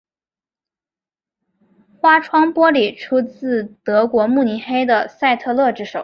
[2.01, 5.99] 花窗玻璃出自德国慕尼黑的赛特勒之手。